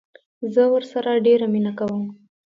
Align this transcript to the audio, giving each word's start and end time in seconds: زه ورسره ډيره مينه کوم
زه 0.53 0.63
ورسره 0.73 1.11
ډيره 1.25 1.45
مينه 1.53 1.71
کوم 1.79 2.03